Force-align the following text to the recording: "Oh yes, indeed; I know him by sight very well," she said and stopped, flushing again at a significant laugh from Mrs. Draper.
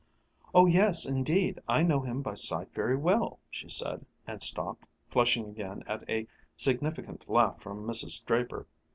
"Oh 0.55 0.65
yes, 0.65 1.05
indeed; 1.05 1.59
I 1.67 1.83
know 1.83 1.99
him 1.99 2.23
by 2.23 2.33
sight 2.33 2.73
very 2.73 2.95
well," 2.95 3.37
she 3.51 3.69
said 3.69 4.03
and 4.25 4.41
stopped, 4.41 4.85
flushing 5.11 5.45
again 5.47 5.83
at 5.85 6.09
a 6.09 6.25
significant 6.55 7.29
laugh 7.29 7.61
from 7.61 7.85
Mrs. 7.85 8.25
Draper. 8.25 8.65